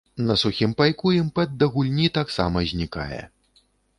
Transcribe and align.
На 0.27 0.35
сухім 0.43 0.71
пайку 0.79 1.11
імпэт 1.17 1.53
да 1.63 1.69
гульні 1.75 2.07
таксама 2.17 2.65
знікае. 2.75 3.21